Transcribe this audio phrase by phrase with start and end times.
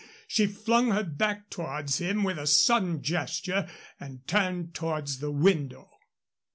[0.27, 3.69] She flung her back towards him with a sudden gesture
[3.99, 5.91] and turned towards the window.